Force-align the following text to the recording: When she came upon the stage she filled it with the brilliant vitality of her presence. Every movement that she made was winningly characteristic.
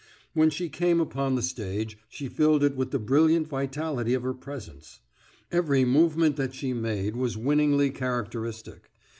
When 0.33 0.49
she 0.49 0.67
came 0.67 0.99
upon 0.99 1.35
the 1.35 1.43
stage 1.43 1.95
she 2.09 2.27
filled 2.27 2.63
it 2.63 2.75
with 2.75 2.89
the 2.89 2.97
brilliant 2.97 3.47
vitality 3.47 4.15
of 4.15 4.23
her 4.23 4.33
presence. 4.33 4.99
Every 5.51 5.85
movement 5.85 6.37
that 6.37 6.55
she 6.55 6.73
made 6.73 7.15
was 7.15 7.37
winningly 7.37 7.91
characteristic. 7.91 8.89